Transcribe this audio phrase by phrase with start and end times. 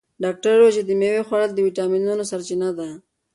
[0.23, 2.89] ډاکتر وویل چې د مېوې خوړل د ویټامینونو سرچینه ده.